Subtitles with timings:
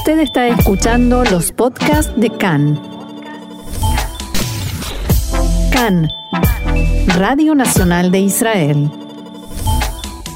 [0.00, 2.80] Usted está escuchando los podcasts de CAN.
[5.70, 6.08] CAN,
[7.18, 8.90] Radio Nacional de Israel.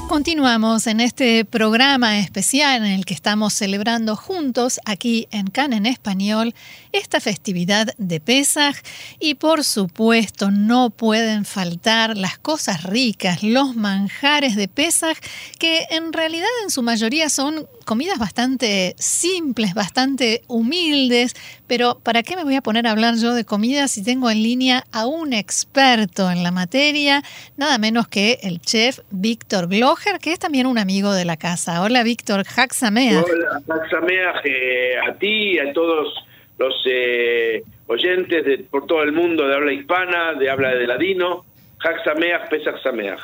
[0.07, 5.87] Continuamos en este programa especial en el que estamos celebrando juntos aquí en CAN en
[5.87, 6.53] español
[6.91, 8.75] esta festividad de Pesaj
[9.19, 15.17] y por supuesto no pueden faltar las cosas ricas, los manjares de Pesaj
[15.57, 21.33] que en realidad en su mayoría son comidas bastante simples, bastante humildes,
[21.67, 24.43] pero ¿para qué me voy a poner a hablar yo de comida si tengo en
[24.43, 27.21] línea a un experto en la materia,
[27.57, 31.81] nada menos que el chef Víctor Gloger, que es también un amigo de la casa.
[31.81, 33.23] Hola Víctor, Haxamea.
[33.23, 36.13] Hola, Haxamea eh, a ti a todos
[36.57, 41.45] los eh, oyentes de, por todo el mundo de habla hispana, de habla de ladino.
[41.79, 43.17] Haxamea, Pesaxamea.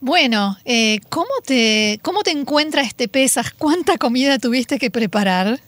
[0.00, 3.52] Bueno, eh, ¿cómo, te, ¿cómo te encuentra este Pesaj?
[3.58, 5.58] ¿Cuánta comida tuviste que preparar?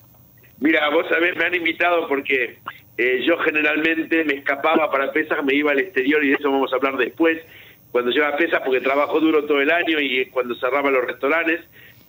[0.58, 2.58] Mira, vos sabés, me han invitado porque
[2.96, 6.72] eh, yo generalmente me escapaba para Pesaj, me iba al exterior y de eso vamos
[6.72, 7.42] a hablar después,
[7.90, 11.60] cuando lleva Pesaj porque trabajo duro todo el año y cuando cerraba los restaurantes,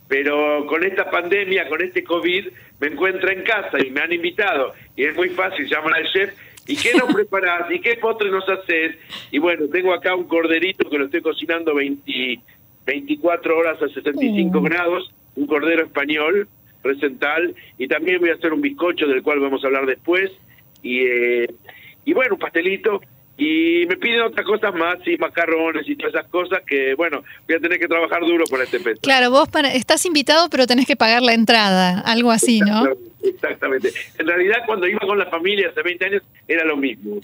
[0.08, 2.48] pero con esta pandemia, con este COVID,
[2.80, 6.34] me encuentro en casa y me han invitado y es muy fácil, llaman al chef
[6.68, 7.70] ¿Y qué nos preparás?
[7.72, 8.96] ¿Y qué postre nos haces?
[9.32, 12.40] Y bueno, tengo acá un corderito que lo estoy cocinando 20,
[12.86, 14.64] 24 horas a 75 mm.
[14.64, 16.48] grados, un cordero español,
[16.82, 20.32] presental, y también voy a hacer un bizcocho del cual vamos a hablar después,
[20.82, 21.48] y, eh,
[22.06, 23.02] y bueno, un pastelito,
[23.38, 27.58] y me piden otras cosas más, y macarrones y todas esas cosas que, bueno, voy
[27.58, 29.02] a tener que trabajar duro por este peso.
[29.02, 32.84] Claro, vos para, estás invitado, pero tenés que pagar la entrada, algo así, ¿no?
[33.24, 33.92] Exactamente.
[34.18, 37.20] En realidad, cuando iba con la familia hace 20 años, era lo mismo.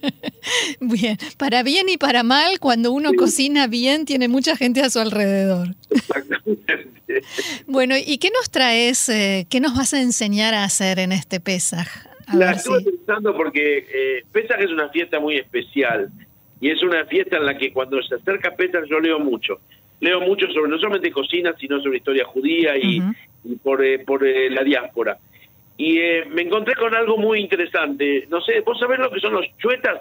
[0.80, 4.98] bien, para bien y para mal, cuando uno cocina bien, tiene mucha gente a su
[4.98, 5.68] alrededor.
[5.90, 6.80] Exactamente.
[7.66, 11.40] bueno, ¿y qué nos traes, eh, qué nos vas a enseñar a hacer en este
[11.40, 11.88] Pesaj?
[12.32, 16.10] la estuve pensando porque eh, Pesach es una fiesta muy especial
[16.60, 19.60] y es una fiesta en la que cuando se acerca Pesach yo leo mucho.
[20.00, 23.02] Leo mucho sobre no solamente cocina, sino sobre historia judía y,
[23.62, 25.18] por, eh, por eh, la diáspora.
[25.76, 28.26] Y eh, me encontré con algo muy interesante.
[28.30, 30.00] No sé, ¿vos sabés lo que son los chuetas?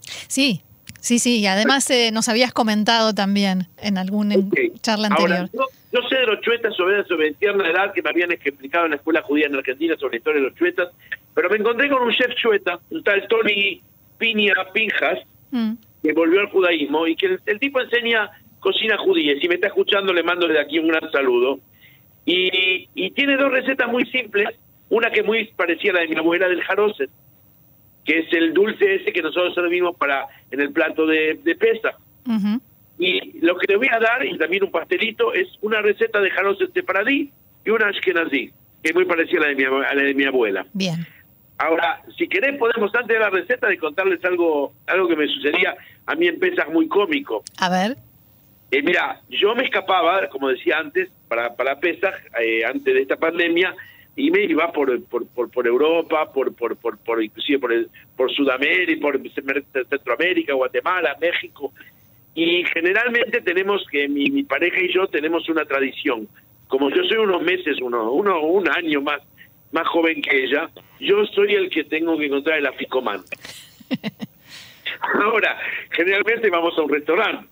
[0.00, 0.62] Sí,
[1.00, 1.40] sí, sí.
[1.40, 4.36] Y además nos habías comentado también en alguna
[4.80, 5.48] charla anterior.
[5.52, 8.96] yo, sé de los chuetas sobre, sobre tierna edad que me habían explicado en la
[8.96, 10.88] escuela judía en Argentina sobre la historia de los chuetas,
[11.34, 13.80] pero me encontré con un chef chueta, un tal Tony
[14.18, 15.18] Piña Pinjas,
[15.50, 15.72] mm.
[16.02, 18.30] que volvió al judaísmo y que el, tipo enseña
[18.62, 19.34] cocina judía.
[19.40, 21.58] Si me está escuchando, le mando desde aquí un gran saludo.
[22.24, 24.48] Y, y tiene dos recetas muy simples.
[24.88, 27.10] Una que es muy parecida a la de mi abuela del jaroset,
[28.04, 31.96] que es el dulce ese que nosotros servimos para en el plato de, de pesa.
[32.98, 36.30] Y lo que le voy a dar, y también un pastelito, es una receta de
[36.30, 37.30] jaroset de paradí
[37.64, 38.52] y una ashkenazí,
[38.82, 40.66] que es muy parecida a la de mi, a la de mi abuela.
[40.72, 41.06] Bien.
[41.58, 45.74] Ahora, si querés, podemos antes de la receta de contarles algo algo que me sucedía
[46.06, 47.42] a mí en Pesas muy cómico.
[47.58, 47.96] A ver.
[48.72, 53.16] Eh, mira, yo me escapaba, como decía antes, para, para Pesas, eh, antes de esta
[53.16, 53.74] pandemia,
[54.16, 58.32] y me iba por por, por, Europa, por, por, por, por inclusive por, el, por
[58.32, 59.20] Sudamérica, por
[59.90, 61.74] Centroamérica, Guatemala, México.
[62.34, 66.26] Y generalmente tenemos que, mi, mi pareja y yo tenemos una tradición.
[66.66, 69.20] Como yo soy unos meses, uno, uno un año más
[69.70, 70.68] más joven que ella,
[71.00, 73.22] yo soy el que tengo que encontrar el aficomán.
[75.00, 75.58] Ahora,
[75.90, 77.51] generalmente vamos a un restaurante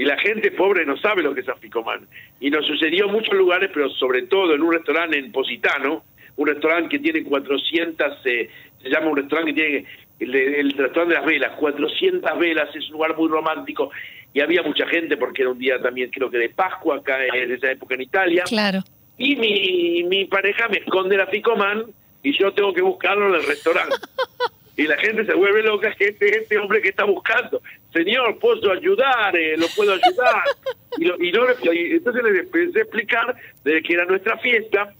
[0.00, 2.06] y la gente pobre no sabe lo que es aficomán.
[2.40, 6.04] Y nos sucedió en muchos lugares, pero sobre todo en un restaurante en Positano,
[6.36, 8.48] un restaurante que tiene 400, eh,
[8.82, 9.86] se llama un restaurante que tiene
[10.20, 13.90] el, el, restaurante de las velas, 400 velas, es un lugar muy romántico
[14.32, 17.52] y había mucha gente porque era un día también creo que de Pascua acá en
[17.52, 18.44] esa época en Italia.
[18.46, 18.82] Claro
[19.20, 21.84] y mi, mi pareja me esconde la Ficomán
[22.22, 23.94] y yo tengo que buscarlo en el restaurante.
[24.78, 27.60] y la gente se vuelve loca, que este, este hombre que está buscando,
[27.92, 29.36] señor, ¿puedo ayudar?
[29.36, 30.44] Eh, ¿Lo puedo ayudar?
[30.98, 34.92] Y, y, no, entonces le empecé a explicar de que era nuestra fiesta.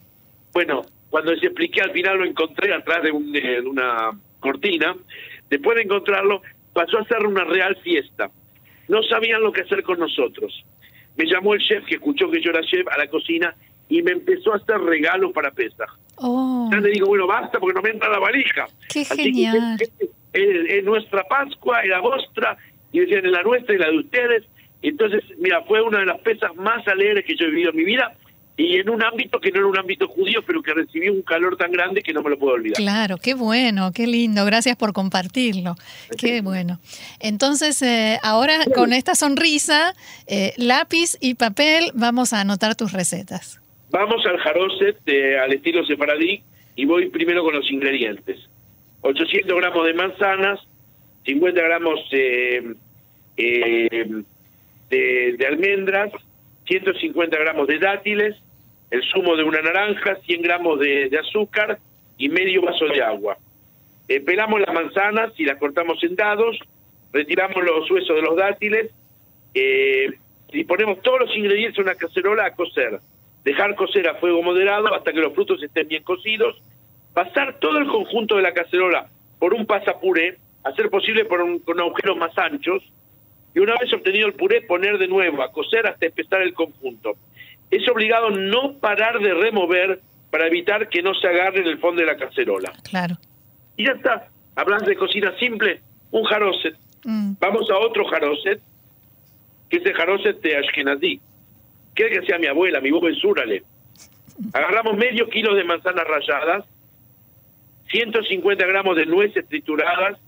[0.53, 4.97] Bueno, cuando les expliqué, al final lo encontré atrás de, un, de una cortina.
[5.50, 6.43] Después de encontrarlo,
[6.73, 8.31] pasó a ser una real fiesta.
[8.87, 10.64] No sabían lo que hacer con nosotros.
[11.17, 13.55] Me llamó el chef, que escuchó que yo era chef, a la cocina
[13.91, 15.91] y me empezó a hacer regalos para Pesach.
[16.17, 16.69] Oh.
[16.73, 18.67] Ya le digo, bueno, basta porque no me entra la valija.
[18.88, 19.76] Qué genial.
[20.32, 22.56] es, nuestra Pascua, y la vuestra,
[22.92, 24.44] y decían, la nuestra y la de ustedes.
[24.82, 27.84] Entonces, mira, fue una de las pesas más alegres que yo he vivido en mi
[27.84, 28.16] vida
[28.56, 31.56] y en un ámbito que no era un ámbito judío, pero que recibió un calor
[31.56, 32.76] tan grande que no me lo puedo olvidar.
[32.76, 35.76] Claro, qué bueno, qué lindo, gracias por compartirlo,
[36.19, 36.78] qué bueno.
[37.20, 39.94] Entonces, eh, ahora con esta sonrisa,
[40.26, 43.60] eh, lápiz y papel, vamos a anotar tus recetas.
[43.90, 44.98] Vamos al jaroset
[45.42, 46.42] al estilo sefaradí
[46.76, 48.38] y voy primero con los ingredientes.
[49.00, 50.60] 800 gramos de manzanas,
[51.25, 52.75] 50 gramos eh,
[53.37, 54.22] eh,
[54.88, 56.12] de, almendras,
[56.67, 58.37] 150 gramos de dátiles,
[58.90, 61.78] el zumo de una naranja, 100 gramos de, azúcar
[62.17, 63.38] y medio vaso de agua.
[64.08, 66.58] Eh, pelamos las manzanas y las cortamos en dados,
[67.12, 68.90] retiramos los huesos de los dátiles
[70.52, 72.99] y ponemos todos los ingredientes en una cacerola a cocer.
[73.44, 76.61] Dejar cocer a fuego moderado hasta que los frutos estén bien cocidos.
[77.14, 79.08] Pasar todo el conjunto de la cacerola
[79.38, 82.83] por un pasapuré, hacer posible por un, con agujeros más anchos.
[83.55, 87.17] Y una vez obtenido el puré, poner de nuevo a cocer hasta empezar el conjunto.
[87.71, 92.01] Es obligado no parar de remover para evitar que no se agarre en el fondo
[92.01, 92.73] de la cacerola.
[92.89, 93.17] Claro.
[93.77, 94.29] Y ya está.
[94.55, 95.81] Hablando de cocina simple,
[96.11, 96.77] un jaroset.
[97.05, 97.33] Mm.
[97.41, 98.61] Vamos a otro jaroset
[99.71, 101.21] que es el jaroset de Ashkenazí.
[101.95, 103.62] ¿Qué que sea mi abuela, mi en Súrale?
[104.53, 106.65] Agarramos medio kilo de manzanas ralladas,
[107.91, 110.19] 150 gramos de nueces trituradas,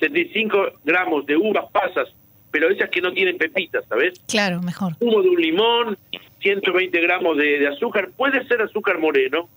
[0.00, 2.08] 75 gramos de uvas pasas,
[2.50, 4.18] pero esas que no tienen pepitas, ¿sabes?
[4.26, 4.94] Claro, mejor.
[4.98, 5.98] Humo de un limón,
[6.40, 9.48] 120 gramos de, azúcar, puede ser azúcar moreno,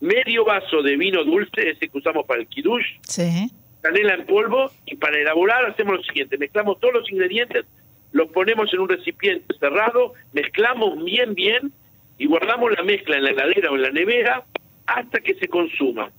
[0.00, 3.50] medio vaso de vino dulce, ese que usamos para el kiddush, sí.
[3.82, 7.64] canela en polvo, y para elaborar hacemos lo siguiente, mezclamos todos los ingredientes
[8.12, 11.72] lo ponemos en un recipiente cerrado, mezclamos bien, bien
[12.16, 14.44] y guardamos la mezcla en la heladera o en la nevera
[14.86, 16.10] hasta que se consuma.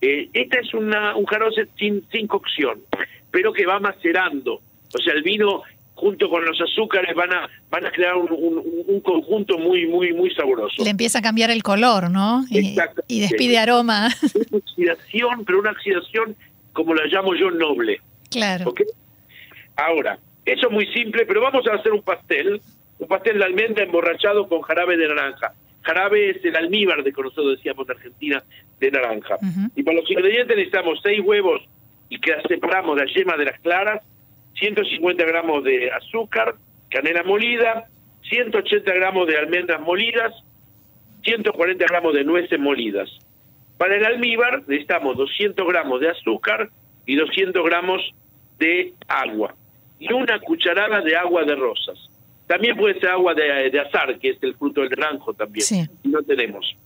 [0.00, 2.80] Eh, esta es una, un jaroset sin, sin cocción,
[3.30, 4.62] pero que va macerando.
[4.94, 5.62] O sea, el vino
[5.94, 10.82] junto con los azúcares van a van a crear un, conjunto muy muy muy sabroso.
[10.82, 12.44] Le empieza a cambiar el color, ¿no?
[12.48, 12.74] Y,
[13.06, 14.08] y despide aroma.
[14.22, 16.36] Es oxidación, pero una oxidación
[16.72, 18.00] como la llamo yo noble.
[18.30, 18.72] Claro.
[19.76, 22.60] Ahora, eso es muy simple, pero vamos a hacer un pastel,
[22.98, 25.52] un pastel de almendra emborrachado con jarabe de naranja.
[25.82, 28.44] Jarabe es el almíbar de que nosotros decíamos en Argentina
[28.78, 29.38] de naranja.
[29.74, 31.62] Y para los ingredientes necesitamos seis huevos
[32.08, 34.02] y que separamos la yema de las claras,
[34.54, 36.56] 150 gramos de azúcar,
[36.90, 37.88] canela molida,
[38.28, 40.32] 180 gramos de almendras molidas,
[41.24, 43.08] 140 gramos de nueces molidas.
[43.78, 46.68] Para el almíbar necesitamos 200 gramos de azúcar
[47.06, 48.02] y 200 gramos
[48.58, 49.54] de agua
[49.98, 52.09] y una cucharada de agua de rosas.
[52.50, 55.64] También puede ser agua de, azar, que es el fruto del naranjo también.
[55.64, 55.88] Sí.
[56.02, 56.76] No tenemos.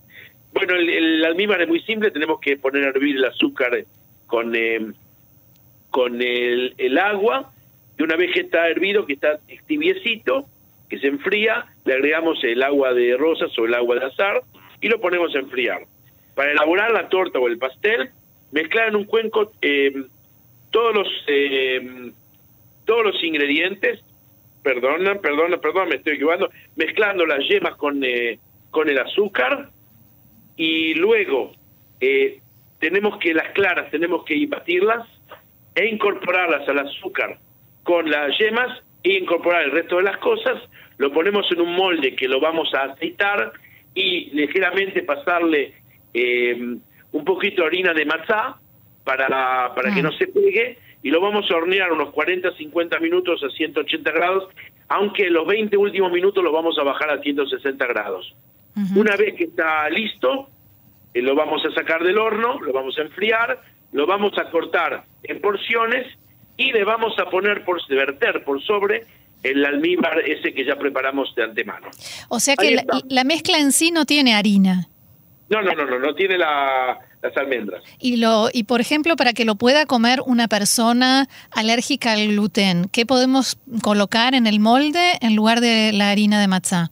[0.53, 3.83] Bueno, el, almíbar es muy simple, tenemos que poner a hervir el azúcar
[4.27, 4.91] con, eh,
[5.89, 7.51] con el, el, agua,
[7.97, 10.45] y una vez que está hervido, que está tibiecito,
[10.87, 14.43] que se enfría, le agregamos el agua de rosas o el agua de azar
[14.81, 15.87] y lo ponemos a enfriar.
[16.35, 18.11] Para elaborar la torta o el pastel,
[18.51, 20.03] mezclar en un cuenco eh,
[20.69, 21.07] todos los...
[21.25, 22.11] Eh,
[22.85, 23.99] todos los ingredientes,
[24.65, 28.39] perdona, perdona, perdona, me estoy equivocando, mezclando las yemas con, eh,
[28.71, 29.69] con el azúcar
[30.57, 31.51] y luego
[32.01, 32.41] eh,
[32.79, 35.07] tenemos que las claras, tenemos que batirlas
[35.75, 37.37] e incorporarlas al azúcar
[37.83, 40.59] con las yemas e incorporar el resto de las cosas,
[40.97, 43.53] lo ponemos en un molde que lo vamos a aceitar
[43.93, 45.75] y ligeramente pasarle
[46.11, 46.57] eh,
[47.11, 48.57] un poquito de harina de mazá
[49.03, 50.03] para, para que ah.
[50.03, 54.45] no se pegue y lo vamos a hornear unos 40, 50 minutos a 180 grados,
[54.87, 58.33] aunque los 20 últimos minutos los vamos a bajar a 160 grados.
[58.95, 60.49] Una vez que está listo,
[61.13, 65.03] eh, lo vamos a sacar del horno, lo vamos a enfriar, lo vamos a cortar
[65.21, 66.07] en porciones
[66.57, 69.05] y le vamos a poner por verter por sobre
[69.43, 71.87] el almíbar ese que ya preparamos de antemano.
[72.29, 74.87] O sea que la, mezcla en sí no tiene harina.
[75.49, 77.83] No, no, no, no, no tiene la, las almendras.
[77.99, 82.87] Y, lo, y por ejemplo, para que lo pueda comer una persona alérgica al gluten,
[82.91, 86.91] ¿qué podemos colocar en el molde en lugar de la harina de matzá?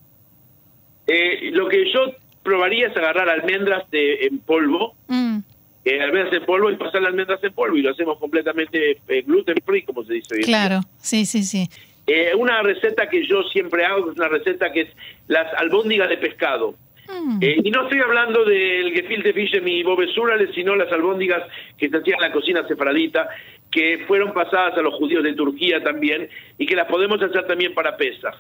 [1.08, 2.00] Eh, lo que yo
[2.44, 5.38] probaría es agarrar almendras de, en polvo, mm.
[5.86, 9.22] eh, almendras en polvo y pasar las almendras en polvo y lo hacemos completamente eh,
[9.26, 11.70] gluten free, como se dice hoy Claro, sí, sí, sí.
[12.06, 14.90] Eh, una receta que yo siempre hago es una receta que es
[15.28, 16.76] las albóndigas de pescado.
[17.08, 17.40] Mm.
[17.42, 21.44] Eh, y no estoy hablando del gefilte fish y bobesurales, sino las albóndigas
[21.78, 23.28] que se hacían en la cocina separadita,
[23.72, 27.74] que fueron pasadas a los judíos de Turquía también, y que las podemos hacer también
[27.74, 28.36] para pesas.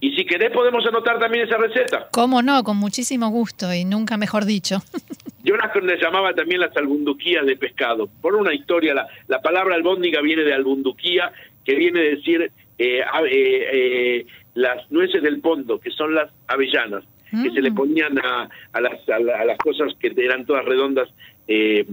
[0.00, 2.08] Y si querés podemos anotar también esa receta.
[2.12, 2.62] ¿Cómo no?
[2.62, 4.78] Con muchísimo gusto y nunca mejor dicho.
[5.42, 8.08] Yo las llamaba también las albunduquías de pescado.
[8.20, 11.32] Por una historia, la, la palabra albóndiga viene de albunduquía,
[11.64, 17.50] que viene a decir eh, eh, las nueces del pondo, que son las avellanas que
[17.50, 17.74] se le mm.
[17.74, 21.08] ponían a, a, las, a, las cosas que eran todas redondas
[21.46, 21.86] eh,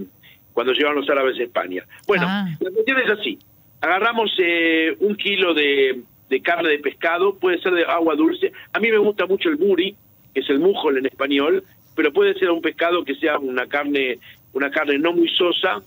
[0.53, 1.83] cuando llegaban los árabes a España.
[2.07, 2.47] Bueno, ah.
[2.59, 3.37] la cuestión es así.
[3.81, 8.51] Agarramos eh, un kilo de, de, carne de pescado, puede ser de agua dulce.
[8.73, 9.95] A mí me gusta mucho el muri,
[10.33, 11.63] que es el mujol en español,
[11.95, 14.19] pero puede ser un pescado que sea una carne,
[14.53, 15.81] una carne no muy sosa,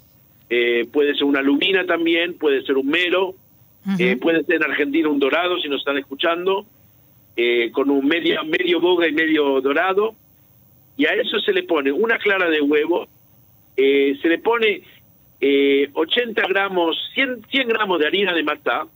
[0.50, 3.34] eh, puede ser una lubina también, puede ser un mero,
[3.98, 6.66] eh, puede ser en Argentina un dorado, si nos están escuchando,
[7.38, 10.14] eh, con un medio, medio boga y medio dorado,
[10.96, 13.06] y a eso se le pone una clara de huevo,
[13.76, 14.82] se le pone
[15.94, 18.86] 80 gramos, 100, 100 gramos de harina de matá,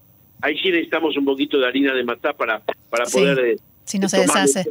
[0.40, 3.58] ahí sí necesitamos un poquito de harina de matá para, para poder...
[3.84, 4.64] si no se deshace.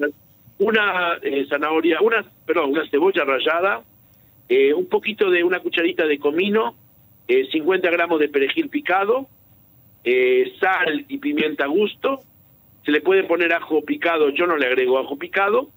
[0.59, 1.17] Una
[1.49, 3.83] zanahoria, una, perdón, una cebolla rallada,
[4.53, 6.75] eh, un poquito de una cucharita de comino,
[7.25, 9.29] eh, 50 gramos de perejil picado,
[10.03, 12.19] eh, sal y pimienta a gusto,
[12.85, 15.69] se le puede poner ajo picado, yo no le agrego ajo picado,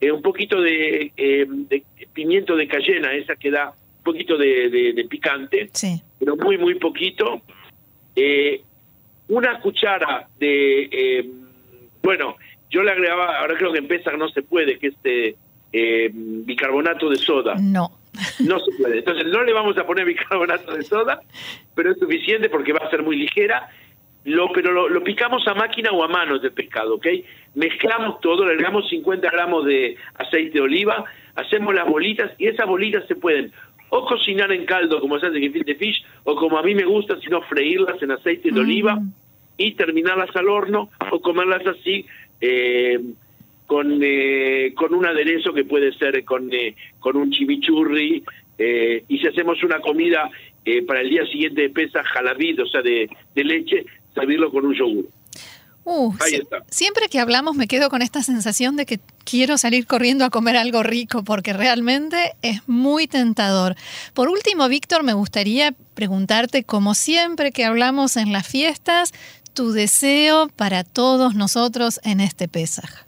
[0.00, 5.70] eh, un poquito de, de, pimiento de cayena, esa que da un poquito de, picante,
[6.18, 7.42] pero muy, muy poquito.
[9.28, 11.30] una cuchara de,
[12.02, 12.36] bueno,
[12.70, 15.36] yo le agregaba, ahora creo que en Pesach no se puede, que este
[15.72, 17.54] bicarbonato de soda.
[17.60, 17.98] No.
[18.40, 18.98] No se puede.
[18.98, 21.22] Entonces no le vamos a poner bicarbonato de soda,
[21.74, 23.70] pero es suficiente porque va a ser muy ligera.
[24.24, 27.06] Lo, pero lo, picamos a máquina o a mano del pescado, ¿ok?
[27.54, 32.66] Mezclamos todo, le agregamos 50 gramos de aceite de oliva, hacemos las bolitas y esas
[32.66, 33.52] bolitas se pueden
[33.88, 36.84] o cocinar en caldo como se hace en de fish o como a mí me
[36.84, 39.12] gusta, sino freírlas en aceite de oliva mm.
[39.58, 42.06] y terminarlas al horno o comerlas así
[42.40, 43.00] eh,
[43.72, 48.22] con, eh, con un aderezo que puede ser con, eh, con un chimichurri,
[48.58, 50.30] eh, y si hacemos una comida
[50.86, 55.08] para el día siguiente de pesa jalabid, o sea, de, leche, servirlo con un yogur.
[55.84, 56.14] Uh,
[56.70, 60.56] siempre que hablamos me quedo con esta sensación de que quiero salir corriendo a comer
[60.56, 63.74] algo rico porque realmente es muy tentador.
[64.14, 69.12] Por último, Víctor, me gustaría preguntarte, como siempre que hablamos en las fiestas,
[69.54, 73.04] tu deseo para todos nosotros en este Pesaj.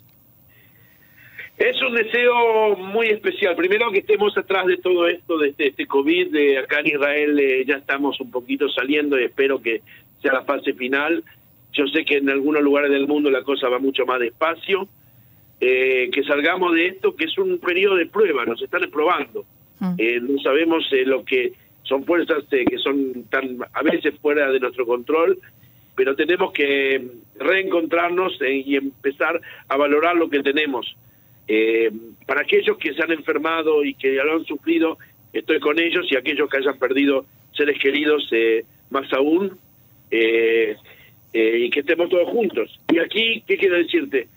[1.56, 3.54] Es un deseo muy especial.
[3.54, 6.32] Primero que estemos atrás de todo esto, de este, este COVID.
[6.32, 9.82] De acá en Israel eh, ya estamos un poquito saliendo y espero que
[10.24, 11.22] sea la fase final.
[11.72, 14.88] Yo sé que en algunos lugares del mundo la cosa va mucho más despacio.
[15.60, 19.44] Eh, que salgamos de esto, que es un periodo de prueba, nos están probando.
[19.78, 19.94] Mm.
[19.98, 21.52] Eh, no sabemos lo que
[21.84, 25.38] son fuerzas que son tan a veces fuera de nuestro control,
[25.94, 27.06] pero tenemos que
[27.38, 30.96] reencontrarnos y empezar a valorar lo que tenemos
[31.46, 31.90] eh,
[32.26, 34.98] para aquellos que se han enfermado y que ya lo han sufrido,
[35.32, 39.58] estoy con ellos y aquellos que hayan perdido seres queridos, eh, más aún,
[40.20, 40.76] eh,
[41.32, 42.78] y que estemos todos juntos.
[42.92, 44.28] Y aquí, ¿qué quiero decirte?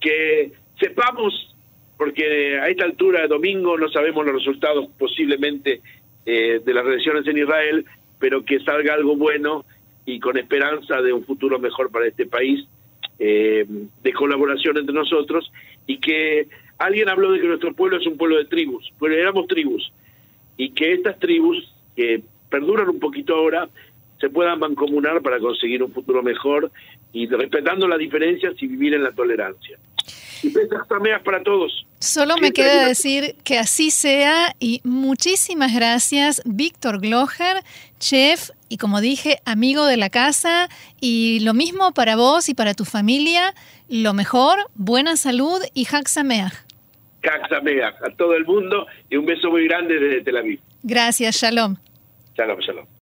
[0.00, 1.54] que sepamos,
[1.96, 5.80] porque a esta altura de domingo no sabemos los resultados posiblemente
[6.24, 7.86] de las elecciones en Israel,
[8.18, 9.64] pero que salga algo bueno
[10.06, 12.66] y con esperanza de un futuro mejor para este país
[13.18, 13.66] eh,
[14.02, 15.50] de colaboración entre nosotros
[15.86, 19.46] y que alguien habló de que nuestro pueblo es un pueblo de tribus, pues éramos
[19.48, 19.92] tribus
[20.56, 23.68] y que estas tribus que perduran un poquito ahora
[24.20, 26.70] se puedan mancomunar para conseguir un futuro mejor
[27.12, 29.78] y respetando las diferencias y vivir en la tolerancia.
[30.42, 30.86] Y pesas
[31.24, 31.86] para todos.
[31.98, 37.62] Solo me queda decir que así sea y muchísimas gracias, Víctor Gloger,
[37.98, 40.68] chef y como dije, amigo de la casa
[41.00, 43.54] y lo mismo para vos y para tu familia,
[43.88, 46.52] lo mejor, buena salud y Haxameach.
[47.22, 50.60] Haxameach a todo el mundo y un beso muy grande desde Tel Aviv.
[50.82, 51.76] Gracias, Shalom.
[52.36, 52.86] Shalom, shalom.